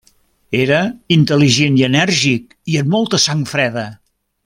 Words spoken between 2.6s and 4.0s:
i amb molta sang freda.